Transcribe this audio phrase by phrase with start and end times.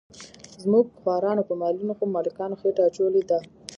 [0.63, 3.39] زموږ خوارانو په مالونو خو ملکانو خېټه اچولې ده.